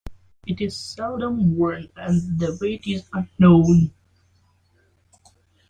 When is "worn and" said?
1.55-2.39